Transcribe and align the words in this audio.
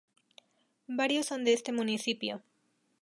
Varios 0.87 1.27
son 1.27 1.41
los 1.41 1.45
de 1.45 1.53
este 1.53 1.71
municipio. 1.71 2.41